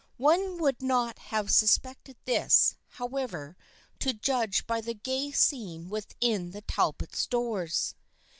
[0.17, 3.55] One would not have suspected this, however,
[3.99, 7.93] to judge by the gay scene within the Talbots' doors.